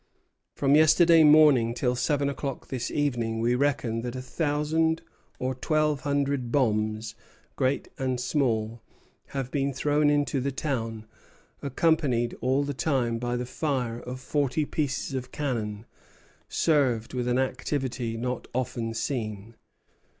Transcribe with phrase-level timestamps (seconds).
[0.55, 5.03] From yesterday morning till seven o'clock this evening we reckon that a thousand
[5.37, 7.13] or twelve hundred bombs,
[7.55, 8.81] great and small,
[9.27, 11.05] have been thrown into the town,
[11.61, 15.85] accompanied all the time by the fire of forty pieces of cannon,
[16.49, 19.53] served with an activity not often seen.